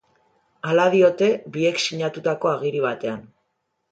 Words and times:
Hala 0.69 0.85
diote, 0.95 1.27
biek 1.57 1.83
sinatutako 1.87 2.51
agiri 2.53 2.83
batean. 2.87 3.23